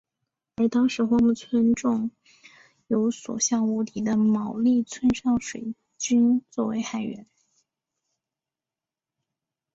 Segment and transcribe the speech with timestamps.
[0.55, 2.09] 而当时荒木村重
[2.87, 7.27] 有所向无敌的毛利村上水军作海援。